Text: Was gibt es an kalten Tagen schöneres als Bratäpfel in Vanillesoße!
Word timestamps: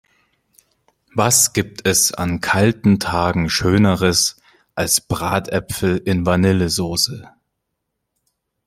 Was 1.13 1.53
gibt 1.53 1.85
es 1.85 2.11
an 2.11 2.41
kalten 2.41 2.99
Tagen 2.99 3.51
schöneres 3.51 4.41
als 4.73 5.01
Bratäpfel 5.01 5.95
in 5.97 6.25
Vanillesoße! 6.25 7.29